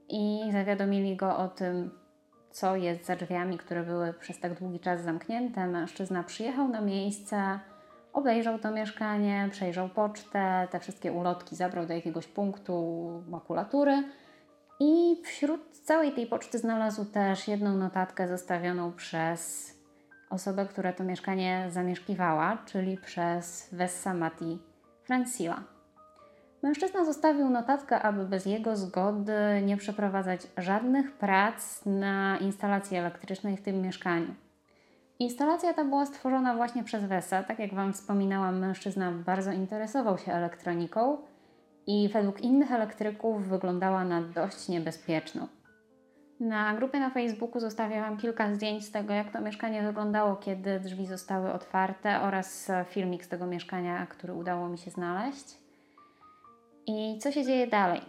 i 0.08 0.40
zawiadomili 0.52 1.16
go 1.16 1.36
o 1.36 1.48
tym, 1.48 1.90
co 2.58 2.76
jest 2.76 3.06
za 3.06 3.16
drzwiami, 3.16 3.58
które 3.58 3.82
były 3.82 4.12
przez 4.12 4.40
tak 4.40 4.58
długi 4.58 4.80
czas 4.80 5.00
zamknięte. 5.00 5.66
Mężczyzna 5.66 6.22
przyjechał 6.22 6.68
na 6.68 6.80
miejsce, 6.80 7.58
obejrzał 8.12 8.58
to 8.58 8.70
mieszkanie, 8.70 9.48
przejrzał 9.52 9.88
pocztę, 9.88 10.68
te 10.70 10.80
wszystkie 10.80 11.12
ulotki 11.12 11.56
zabrał 11.56 11.86
do 11.86 11.94
jakiegoś 11.94 12.26
punktu 12.26 13.06
makulatury 13.28 14.04
i 14.80 15.22
wśród 15.24 15.78
całej 15.84 16.12
tej 16.12 16.26
poczty 16.26 16.58
znalazł 16.58 17.04
też 17.04 17.48
jedną 17.48 17.76
notatkę 17.76 18.28
zostawioną 18.28 18.92
przez 18.92 19.72
osobę, 20.30 20.66
która 20.66 20.92
to 20.92 21.04
mieszkanie 21.04 21.66
zamieszkiwała, 21.70 22.58
czyli 22.66 22.96
przez 22.96 23.68
Vessa 23.72 24.14
Mati 24.14 24.58
Francila. 25.04 25.77
Mężczyzna 26.62 27.04
zostawił 27.04 27.50
notatkę, 27.50 28.02
aby 28.02 28.24
bez 28.24 28.46
jego 28.46 28.76
zgody 28.76 29.32
nie 29.64 29.76
przeprowadzać 29.76 30.40
żadnych 30.56 31.12
prac 31.12 31.86
na 31.86 32.38
instalacji 32.38 32.96
elektrycznej 32.96 33.56
w 33.56 33.62
tym 33.62 33.82
mieszkaniu. 33.82 34.34
Instalacja 35.18 35.74
ta 35.74 35.84
była 35.84 36.06
stworzona 36.06 36.56
właśnie 36.56 36.84
przez 36.84 37.04
Wesa. 37.04 37.42
Tak 37.42 37.58
jak 37.58 37.74
Wam 37.74 37.92
wspominałam, 37.92 38.58
mężczyzna 38.58 39.12
bardzo 39.12 39.52
interesował 39.52 40.18
się 40.18 40.32
elektroniką 40.32 41.16
i 41.86 42.08
według 42.12 42.40
innych 42.40 42.72
elektryków 42.72 43.48
wyglądała 43.48 44.04
na 44.04 44.22
dość 44.22 44.68
niebezpieczną. 44.68 45.46
Na 46.40 46.74
grupie 46.74 47.00
na 47.00 47.10
Facebooku 47.10 47.60
zostawię 47.60 48.00
Wam 48.00 48.16
kilka 48.16 48.54
zdjęć 48.54 48.84
z 48.84 48.90
tego, 48.90 49.12
jak 49.12 49.32
to 49.32 49.40
mieszkanie 49.40 49.82
wyglądało, 49.82 50.36
kiedy 50.36 50.80
drzwi 50.80 51.06
zostały 51.06 51.52
otwarte 51.52 52.20
oraz 52.20 52.70
filmik 52.88 53.24
z 53.24 53.28
tego 53.28 53.46
mieszkania, 53.46 54.06
który 54.06 54.34
udało 54.34 54.68
mi 54.68 54.78
się 54.78 54.90
znaleźć. 54.90 55.67
I 56.88 57.18
co 57.18 57.32
się 57.32 57.44
dzieje 57.44 57.66
dalej? 57.66 58.00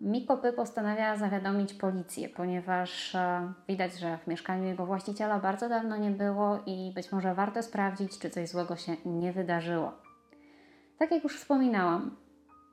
Mikopy 0.00 0.52
postanawia 0.52 1.16
zawiadomić 1.16 1.74
policję, 1.74 2.28
ponieważ 2.28 3.14
e, 3.14 3.52
widać, 3.68 3.98
że 3.98 4.18
w 4.18 4.26
mieszkaniu 4.26 4.64
jego 4.64 4.86
właściciela 4.86 5.38
bardzo 5.38 5.68
dawno 5.68 5.96
nie 5.96 6.10
było 6.10 6.58
i 6.66 6.92
być 6.94 7.12
może 7.12 7.34
warto 7.34 7.62
sprawdzić, 7.62 8.18
czy 8.18 8.30
coś 8.30 8.48
złego 8.48 8.76
się 8.76 8.96
nie 9.06 9.32
wydarzyło. 9.32 9.92
Tak 10.98 11.10
jak 11.10 11.24
już 11.24 11.36
wspominałam, 11.36 12.16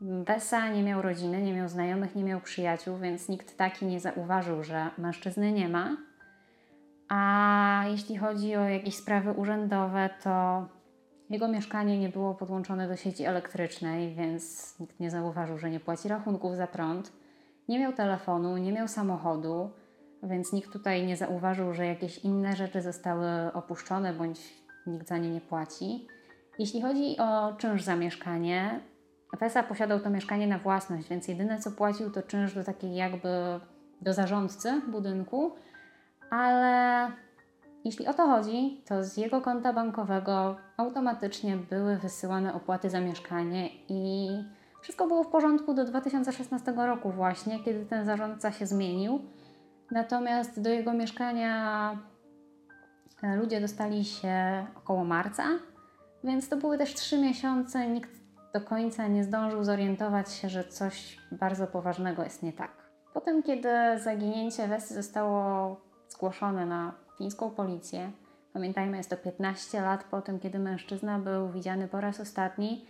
Besa 0.02 0.70
nie 0.70 0.84
miał 0.84 1.02
rodziny, 1.02 1.42
nie 1.42 1.54
miał 1.54 1.70
znajomych, 1.70 2.16
nie 2.16 2.24
miał 2.24 2.42
przyjaciół, 2.42 2.98
więc 2.98 3.30
nikt 3.30 3.58
taki 3.58 3.86
nie 3.86 4.00
zauważył, 4.00 4.64
że 4.64 4.90
mężczyzny 4.98 5.52
nie 5.52 5.70
ma. 5.70 5.98
A 7.10 7.84
jeśli 7.88 8.18
chodzi 8.18 8.56
o 8.56 8.64
jakieś 8.64 8.96
sprawy 8.96 9.32
urzędowe, 9.32 10.10
to 10.24 10.66
jego 11.30 11.48
mieszkanie 11.48 12.00
nie 12.00 12.10
było 12.10 12.36
podłączone 12.36 12.88
do 12.88 12.96
sieci 12.96 13.26
elektrycznej, 13.26 14.16
więc 14.16 14.76
nikt 14.80 15.00
nie 15.00 15.12
zauważył, 15.12 15.58
że 15.58 15.70
nie 15.70 15.80
płaci 15.80 16.08
rachunków 16.08 16.56
za 16.56 16.68
prąd. 16.68 17.12
Nie 17.68 17.80
miał 17.80 17.94
telefonu, 17.94 18.58
nie 18.58 18.72
miał 18.74 18.88
samochodu, 18.88 19.70
więc 20.24 20.54
nikt 20.54 20.74
tutaj 20.74 21.06
nie 21.06 21.18
zauważył, 21.18 21.74
że 21.74 21.86
jakieś 21.86 22.18
inne 22.18 22.56
rzeczy 22.56 22.82
zostały 22.82 23.54
opuszczone 23.54 24.14
bądź 24.14 24.40
nikt 24.88 25.08
za 25.08 25.18
nie 25.18 25.30
nie 25.30 25.42
płaci. 25.42 26.08
Jeśli 26.60 26.82
chodzi 26.82 27.18
o 27.18 27.54
czynsz 27.58 27.84
za 27.84 27.96
mieszkanie, 27.96 28.80
Fesa 29.38 29.64
posiadał 29.64 30.00
to 30.00 30.10
mieszkanie 30.10 30.48
na 30.48 30.58
własność, 30.60 31.10
więc 31.10 31.28
jedyne 31.28 31.60
co 31.60 31.72
płacił 31.72 32.12
to 32.12 32.22
czynsz 32.22 32.54
do 32.54 32.64
takiej 32.64 32.96
jakby 32.96 33.30
do 34.02 34.14
zarządcy 34.14 34.82
budynku, 34.88 35.52
ale 36.30 37.12
jeśli 37.86 38.08
o 38.08 38.14
to 38.14 38.26
chodzi, 38.26 38.82
to 38.88 39.04
z 39.04 39.18
jego 39.18 39.42
konta 39.42 39.74
bankowego 39.74 40.58
automatycznie 40.78 41.58
były 41.58 41.98
wysyłane 41.98 42.54
opłaty 42.54 42.90
za 42.90 43.00
mieszkanie 43.00 43.70
i 43.90 44.30
wszystko 44.82 45.08
było 45.08 45.24
w 45.24 45.28
porządku 45.28 45.74
do 45.74 45.86
2016 45.86 46.72
roku 46.72 47.12
właśnie, 47.12 47.60
kiedy 47.60 47.86
ten 47.86 48.06
zarządca 48.06 48.52
się 48.52 48.66
zmienił. 48.66 49.20
Natomiast 49.92 50.62
do 50.62 50.70
jego 50.70 50.94
mieszkania 50.94 51.98
e, 53.24 53.36
ludzie 53.36 53.62
dostali 53.62 54.06
się 54.06 54.66
około 54.76 55.04
marca, 55.04 55.44
więc 56.24 56.50
to 56.50 56.58
były 56.58 56.78
też 56.78 56.94
trzy 56.94 57.18
miesiące. 57.18 57.88
Nikt 57.88 58.12
do 58.54 58.62
końca 58.62 59.08
nie 59.08 59.24
zdążył 59.24 59.64
zorientować 59.64 60.34
się, 60.34 60.50
że 60.50 60.64
coś 60.64 61.20
bardzo 61.32 61.68
poważnego 61.68 62.24
jest 62.24 62.44
nie 62.44 62.54
tak. 62.54 62.72
Potem, 63.14 63.44
kiedy 63.44 63.70
zaginięcie 64.04 64.68
Wesy 64.68 64.94
zostało 64.94 65.76
zgłoszone 66.10 66.66
na 66.66 66.94
fińską 67.20 67.50
policję, 67.50 68.12
Pamiętajmy, 68.54 68.98
jest 68.98 69.10
to 69.10 69.18
15 69.18 69.82
lat 69.82 70.04
po 70.04 70.22
tym, 70.22 70.40
kiedy 70.40 70.60
mężczyzna 70.60 71.20
był 71.20 71.50
widziany 71.50 71.88
po 71.88 72.02
raz 72.02 72.20
ostatni. 72.20 72.86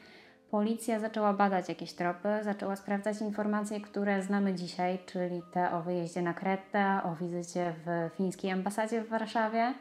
Policja 0.51 0.99
zaczęła 0.99 1.33
badać 1.33 1.69
jakieś 1.69 1.93
tropy, 1.93 2.29
zaczęła 2.41 2.75
sprawdzać 2.75 3.21
informacje, 3.21 3.81
które 3.81 4.23
znamy 4.23 4.53
dzisiaj, 4.53 4.99
czyli 5.05 5.41
te 5.53 5.71
o 5.71 5.81
wyjeździe 5.81 6.21
na 6.21 6.33
Kretę, 6.33 6.99
o 7.03 7.15
wizycie 7.15 7.73
w 7.85 8.15
fińskiej 8.15 8.51
ambasadzie 8.51 9.01
w 9.01 9.09
Warszawie. 9.09 9.73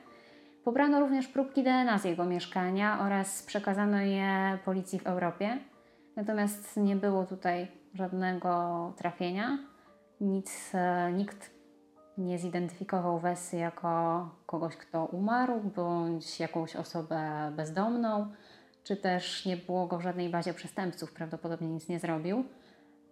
Pobrano 0.65 1.01
również 1.01 1.29
próbki 1.29 1.63
DNA 1.63 1.99
z 1.99 2.05
jego 2.05 2.25
mieszkania 2.25 3.01
oraz 3.01 3.43
przekazano 3.43 4.01
je 4.01 4.59
policji 4.65 4.99
w 4.99 5.07
Europie. 5.07 5.59
Natomiast 6.17 6.77
nie 6.77 6.97
było 6.97 7.27
tutaj 7.27 7.69
żadnego 7.95 8.93
trafienia. 8.97 9.59
Nic, 10.21 10.71
e, 10.75 11.13
nikt 11.13 11.58
nie 12.19 12.39
zidentyfikował 12.39 13.19
Wesy 13.19 13.57
jako 13.57 14.29
kogoś, 14.47 14.77
kto 14.77 15.05
umarł, 15.05 15.61
bądź 15.61 16.41
jakąś 16.41 16.77
osobę 16.77 17.53
bezdomną, 17.57 18.27
czy 18.85 18.97
też 18.97 19.47
nie 19.47 19.57
było 19.57 19.87
go 19.87 19.99
w 19.99 20.03
żadnej 20.03 20.29
bazie 20.29 20.55
przestępców, 20.55 21.13
prawdopodobnie 21.13 21.69
nic 21.69 21.89
nie 21.89 21.99
zrobił. 21.99 22.45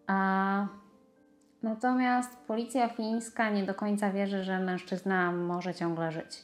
A 0.07 0.67
natomiast 1.63 2.37
policja 2.47 2.89
fińska 2.89 3.51
nie 3.51 3.65
do 3.65 3.75
końca 3.75 4.11
wierzy, 4.11 4.45
że 4.45 4.61
mężczyzna 4.61 5.33
może 5.33 5.75
ciągle 5.75 6.13
żyć. 6.13 6.43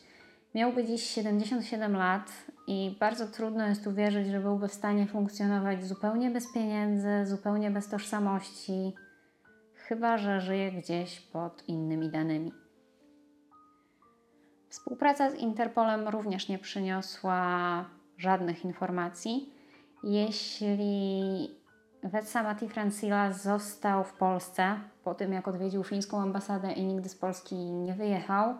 Miałby 0.54 0.84
dziś 0.84 1.02
77 1.02 1.96
lat 1.96 2.32
i 2.66 2.96
bardzo 3.00 3.26
trudno 3.26 3.66
jest 3.66 3.86
uwierzyć, 3.86 4.28
że 4.28 4.40
byłby 4.40 4.68
w 4.68 4.74
stanie 4.74 5.06
funkcjonować 5.06 5.84
zupełnie 5.84 6.30
bez 6.30 6.52
pieniędzy, 6.52 7.26
zupełnie 7.26 7.70
bez 7.70 7.88
tożsamości, 7.88 8.94
chyba 9.92 10.18
że 10.18 10.40
żyje 10.40 10.72
gdzieś 10.72 11.20
pod 11.20 11.68
innymi 11.68 12.10
danymi. 12.10 12.52
Współpraca 14.68 15.30
z 15.30 15.34
Interpolem 15.34 16.08
również 16.08 16.48
nie 16.48 16.58
przyniosła 16.58 17.84
żadnych 18.18 18.64
informacji. 18.64 19.52
Jeśli 20.02 21.50
Wetsa 22.02 22.42
Mati 22.42 22.68
Francila 22.68 23.32
został 23.32 24.04
w 24.04 24.12
Polsce 24.12 24.80
po 25.04 25.14
tym, 25.14 25.32
jak 25.32 25.48
odwiedził 25.48 25.84
fińską 25.84 26.20
ambasadę 26.20 26.72
i 26.72 26.84
nigdy 26.84 27.08
z 27.08 27.16
Polski 27.16 27.54
nie 27.54 27.94
wyjechał, 27.94 28.54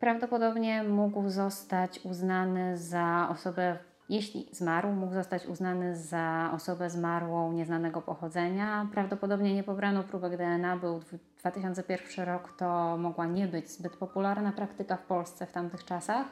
prawdopodobnie 0.00 0.82
mógł 0.82 1.28
zostać 1.28 2.00
uznany 2.04 2.76
za 2.76 3.28
osobę, 3.30 3.78
jeśli 4.08 4.48
zmarł, 4.52 4.92
mógł 4.92 5.14
zostać 5.14 5.46
uznany 5.46 5.96
za 5.96 6.50
osobę 6.54 6.90
zmarłą 6.90 7.52
nieznanego 7.52 8.02
pochodzenia. 8.02 8.88
Prawdopodobnie 8.92 9.54
nie 9.54 9.64
pobrano 9.64 10.02
próbek 10.02 10.36
DNA, 10.36 10.76
był 10.76 11.00
2001 11.38 12.26
rok, 12.26 12.56
to 12.58 12.96
mogła 12.96 13.26
nie 13.26 13.46
być 13.46 13.70
zbyt 13.70 13.96
popularna 13.96 14.52
praktyka 14.52 14.96
w 14.96 15.02
Polsce 15.02 15.46
w 15.46 15.52
tamtych 15.52 15.84
czasach. 15.84 16.26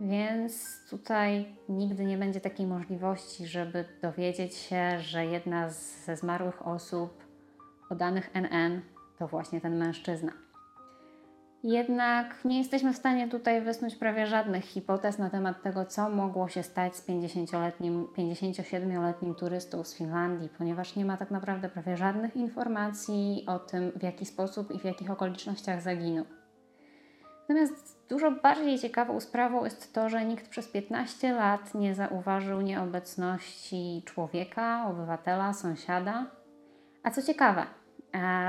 Więc 0.00 0.80
tutaj 0.90 1.56
nigdy 1.68 2.04
nie 2.04 2.18
będzie 2.18 2.40
takiej 2.40 2.66
możliwości, 2.66 3.46
żeby 3.46 3.84
dowiedzieć 4.02 4.54
się, 4.54 5.00
że 5.00 5.26
jedna 5.26 5.70
ze 6.04 6.16
zmarłych 6.16 6.66
osób 6.66 7.24
o 7.90 7.94
danych 7.94 8.30
NN 8.34 8.80
to 9.18 9.28
właśnie 9.28 9.60
ten 9.60 9.76
mężczyzna. 9.76 10.47
Jednak 11.62 12.44
nie 12.44 12.58
jesteśmy 12.58 12.92
w 12.92 12.96
stanie 12.96 13.28
tutaj 13.28 13.60
wysnuć 13.60 13.96
prawie 13.96 14.26
żadnych 14.26 14.64
hipotez 14.64 15.18
na 15.18 15.30
temat 15.30 15.62
tego, 15.62 15.84
co 15.84 16.10
mogło 16.10 16.48
się 16.48 16.62
stać 16.62 16.96
z 16.96 17.08
50-letnim, 17.08 18.06
57-letnim 18.16 19.34
turystą 19.34 19.84
z 19.84 19.94
Finlandii, 19.94 20.48
ponieważ 20.58 20.96
nie 20.96 21.04
ma 21.04 21.16
tak 21.16 21.30
naprawdę 21.30 21.68
prawie 21.68 21.96
żadnych 21.96 22.36
informacji 22.36 23.44
o 23.46 23.58
tym, 23.58 23.92
w 23.96 24.02
jaki 24.02 24.26
sposób 24.26 24.70
i 24.70 24.78
w 24.78 24.84
jakich 24.84 25.10
okolicznościach 25.10 25.82
zaginął. 25.82 26.24
Natomiast 27.48 27.98
dużo 28.08 28.30
bardziej 28.30 28.78
ciekawą 28.78 29.20
sprawą 29.20 29.64
jest 29.64 29.94
to, 29.94 30.08
że 30.08 30.24
nikt 30.24 30.48
przez 30.48 30.68
15 30.68 31.32
lat 31.32 31.74
nie 31.74 31.94
zauważył 31.94 32.60
nieobecności 32.60 34.02
człowieka, 34.06 34.86
obywatela, 34.90 35.52
sąsiada. 35.52 36.26
A 37.02 37.10
co 37.10 37.22
ciekawe, 37.22 37.66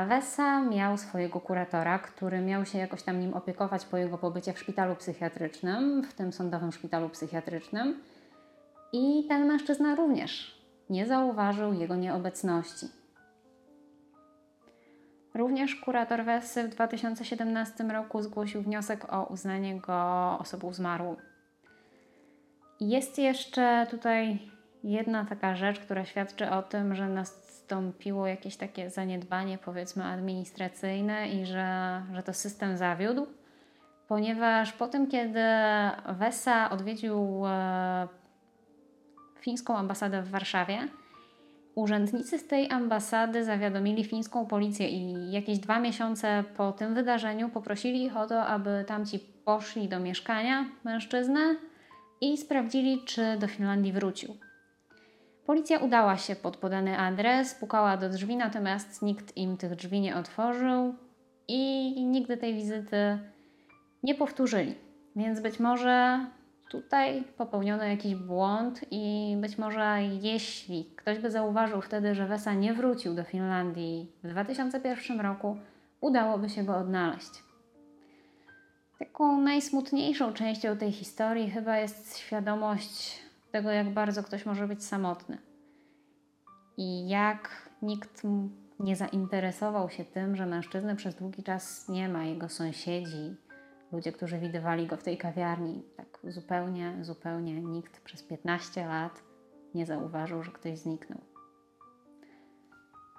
Wesa 0.08 0.62
miał 0.62 0.98
swojego 0.98 1.40
kuratora, 1.40 2.00
który 2.00 2.42
miał 2.42 2.66
się 2.66 2.78
jakoś 2.78 3.04
tam 3.04 3.20
nim 3.20 3.34
opiekować 3.34 3.86
po 3.86 3.98
jego 3.98 4.18
pobycie 4.18 4.54
w 4.54 4.60
szpitalu 4.60 4.96
psychiatrycznym, 4.96 6.04
w 6.04 6.14
tym 6.14 6.34
sądowym 6.34 6.72
szpitalu 6.72 7.10
psychiatrycznym. 7.10 8.04
I 8.94 9.26
ten 9.28 9.48
mężczyzna 9.48 9.96
również 9.96 10.62
nie 10.90 11.08
zauważył 11.08 11.74
jego 11.74 11.96
nieobecności. 11.96 12.88
Również 15.34 15.76
kurator 15.76 16.26
Wesy 16.26 16.64
w 16.64 16.70
2017 16.70 17.84
roku 17.84 18.22
zgłosił 18.22 18.62
wniosek 18.62 19.14
o 19.14 19.26
uznanie 19.26 19.80
go 19.80 20.38
osobą 20.40 20.74
zmarłą. 20.74 21.16
Jest 22.80 23.18
jeszcze 23.18 23.88
tutaj 23.92 24.40
jedna 24.84 25.26
taka 25.26 25.56
rzecz, 25.56 25.80
która 25.80 26.06
świadczy 26.06 26.50
o 26.50 26.64
tym, 26.64 26.96
że 26.96 27.10
nastąpiło 27.70 28.28
jakieś 28.28 28.56
takie 28.58 28.90
zaniedbanie, 28.90 29.58
powiedzmy, 29.58 30.06
administracyjne 30.06 31.30
i 31.30 31.46
że, 31.46 32.02
że 32.14 32.24
to 32.24 32.34
system 32.34 32.78
zawiódł, 32.78 33.28
ponieważ 34.08 34.74
po 34.74 34.88
tym, 34.88 35.08
kiedy 35.08 35.40
Wesa 36.20 36.70
odwiedził 36.70 37.46
e, 37.46 38.08
fińską 39.40 39.78
ambasadę 39.78 40.22
w 40.22 40.30
Warszawie, 40.30 40.88
Urzędnicy 41.76 42.40
z 42.40 42.48
tej 42.48 42.72
ambasady 42.72 43.44
zawiadomili 43.44 44.04
fińską 44.04 44.46
policję 44.46 44.90
i 44.90 45.32
jakieś 45.32 45.60
dwa 45.60 45.80
miesiące 45.80 46.44
po 46.58 46.72
tym 46.72 46.96
wydarzeniu 46.96 47.50
poprosili 47.50 48.04
ich 48.04 48.18
o 48.18 48.28
to, 48.28 48.46
aby 48.46 48.84
tamci 48.88 49.20
poszli 49.46 49.88
do 49.88 50.00
mieszkania 50.00 50.66
mężczyznę 50.84 51.56
i 52.22 52.38
sprawdzili, 52.38 53.02
czy 53.06 53.38
do 53.38 53.48
Finlandii 53.48 53.94
wrócił. 53.94 54.49
Policja 55.50 55.80
udała 55.80 56.18
się 56.18 56.36
pod 56.36 56.58
podany 56.58 57.00
adres, 57.00 57.56
pukała 57.56 57.98
do 57.98 58.10
drzwi, 58.10 58.38
natomiast 58.38 59.02
nikt 59.02 59.38
im 59.38 59.58
tych 59.58 59.76
drzwi 59.76 60.02
nie 60.02 60.16
otworzył 60.16 60.96
i 61.48 61.94
nigdy 62.06 62.38
tej 62.38 62.54
wizyty 62.54 63.20
nie 64.04 64.16
powtórzyli. 64.16 64.76
Więc 65.16 65.40
być 65.40 65.60
może 65.60 66.26
tutaj 66.72 67.24
popełniono 67.38 67.84
jakiś 67.84 68.16
błąd 68.16 68.86
i 68.92 69.36
być 69.42 69.58
może 69.58 69.98
jeśli 70.22 70.86
ktoś 70.96 71.20
by 71.20 71.32
zauważył 71.32 71.82
wtedy, 71.82 72.16
że 72.16 72.28
Wesa 72.28 72.54
nie 72.54 72.74
wrócił 72.74 73.16
do 73.16 73.24
Finlandii 73.24 74.12
w 74.24 74.28
2001 74.28 75.20
roku, 75.20 75.58
udałoby 76.02 76.50
się 76.50 76.64
go 76.64 76.78
odnaleźć. 76.78 77.32
Taką 79.00 79.42
najsmutniejszą 79.42 80.34
częścią 80.34 80.78
tej 80.78 80.92
historii 80.92 81.52
chyba 81.52 81.78
jest 81.78 82.18
świadomość 82.18 83.29
tego, 83.52 83.72
jak 83.72 83.94
bardzo 83.94 84.24
ktoś 84.24 84.46
może 84.46 84.68
być 84.68 84.84
samotny. 84.84 85.38
I 86.78 87.10
jak 87.10 87.70
nikt 87.82 88.22
nie 88.80 88.96
zainteresował 88.96 89.90
się 89.90 90.06
tym, 90.06 90.36
że 90.36 90.46
mężczyzny 90.46 90.96
przez 90.96 91.16
długi 91.16 91.44
czas 91.44 91.90
nie 91.90 92.10
ma, 92.10 92.24
jego 92.24 92.50
sąsiedzi, 92.50 93.36
ludzie, 93.92 94.12
którzy 94.12 94.38
widywali 94.38 94.88
go 94.88 94.98
w 94.98 95.04
tej 95.04 95.18
kawiarni, 95.18 95.84
tak 95.98 96.20
zupełnie, 96.24 96.98
zupełnie 97.02 97.62
nikt 97.62 98.02
przez 98.02 98.24
15 98.24 98.88
lat 98.88 99.24
nie 99.76 99.86
zauważył, 99.86 100.44
że 100.44 100.52
ktoś 100.52 100.80
zniknął. 100.80 101.20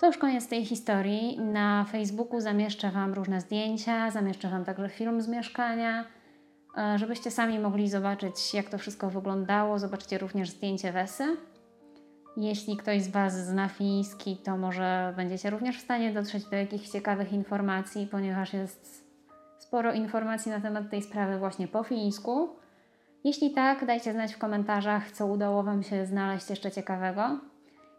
To 0.01 0.07
już 0.07 0.19
koniec 0.19 0.49
tej 0.49 0.65
historii. 0.65 1.41
Na 1.41 1.85
Facebooku 1.85 2.41
zamieszczę 2.41 2.91
Wam 2.91 3.15
różne 3.15 3.41
zdjęcia, 3.41 4.11
zamieszczę 4.11 4.51
Wam 4.51 4.65
także 4.65 4.89
film 4.89 5.21
z 5.23 5.29
mieszkania, 5.29 6.05
żebyście 6.97 7.31
sami 7.31 7.59
mogli 7.59 7.89
zobaczyć, 7.89 8.55
jak 8.55 8.69
to 8.69 8.79
wszystko 8.79 9.11
wyglądało. 9.11 9.79
Zobaczcie 9.79 10.19
również 10.19 10.51
zdjęcie 10.51 10.93
Wesy. 10.93 11.37
Jeśli 12.37 12.77
ktoś 12.77 13.03
z 13.03 13.09
Was 13.09 13.47
zna 13.47 13.69
fiński, 13.69 14.37
to 14.37 14.57
może 14.57 15.15
będziecie 15.17 15.51
również 15.51 15.79
w 15.79 15.85
stanie 15.85 16.13
dotrzeć 16.13 16.45
do 16.45 16.57
jakichś 16.57 16.89
ciekawych 16.89 17.33
informacji, 17.33 18.09
ponieważ 18.11 18.53
jest 18.53 19.05
sporo 19.59 19.93
informacji 19.93 20.51
na 20.51 20.61
temat 20.61 20.91
tej 20.91 21.03
sprawy 21.03 21.39
właśnie 21.39 21.69
po 21.69 21.83
fińsku. 21.83 22.49
Jeśli 23.25 23.51
tak, 23.51 23.87
dajcie 23.87 24.13
znać 24.13 24.35
w 24.35 24.39
komentarzach, 24.39 25.11
co 25.11 25.27
udało 25.27 25.63
Wam 25.63 25.83
się 25.83 26.07
znaleźć 26.07 26.51
jeszcze 26.51 26.71
ciekawego. 26.71 27.39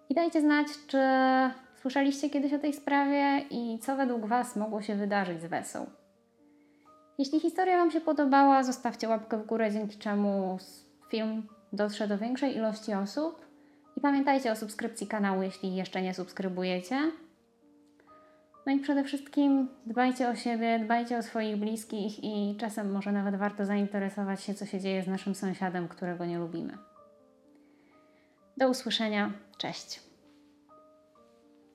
I 0.10 0.16
dajcie 0.16 0.42
znać, 0.42 0.68
czy 0.88 0.98
słyszeliście 1.82 2.30
kiedyś 2.30 2.54
o 2.54 2.60
tej 2.60 2.74
sprawie 2.74 3.46
i 3.50 3.80
co 3.80 3.96
według 3.96 4.26
Was 4.26 4.56
mogło 4.56 4.82
się 4.82 4.96
wydarzyć 4.96 5.42
z 5.42 5.46
Wesą. 5.46 5.86
Jeśli 7.22 7.40
historia 7.40 7.78
Wam 7.78 7.92
się 7.92 8.02
podobała, 8.02 8.64
zostawcie 8.64 9.10
łapkę 9.10 9.38
w 9.38 9.46
górę, 9.46 9.72
dzięki 9.72 9.98
czemu 9.98 10.58
film 11.10 11.48
dotrze 11.74 12.08
do 12.08 12.18
większej 12.18 12.56
ilości 12.56 12.94
osób. 12.94 13.46
I 13.98 14.02
pamiętajcie 14.02 14.52
o 14.52 14.56
subskrypcji 14.56 15.08
kanału, 15.08 15.44
jeśli 15.44 15.76
jeszcze 15.76 16.02
nie 16.02 16.14
subskrybujecie. 16.14 17.12
No 18.66 18.74
i 18.74 18.80
przede 18.80 19.04
wszystkim 19.04 19.68
dbajcie 19.86 20.30
o 20.30 20.36
siebie, 20.36 20.80
dbajcie 20.80 21.18
o 21.18 21.24
swoich 21.24 21.58
bliskich 21.58 22.24
i 22.24 22.58
czasem 22.60 22.92
może 22.92 23.12
nawet 23.12 23.36
warto 23.36 23.66
zainteresować 23.66 24.44
się, 24.44 24.54
co 24.54 24.66
się 24.66 24.80
dzieje 24.80 25.04
z 25.04 25.08
naszym 25.08 25.36
sąsiadem, 25.36 25.88
którego 25.88 26.26
nie 26.26 26.40
lubimy. 26.40 26.78
Do 28.58 28.70
usłyszenia. 28.70 29.32
Cześć. 29.58 30.11